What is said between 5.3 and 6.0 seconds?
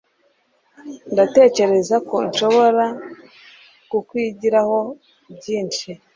byinshi.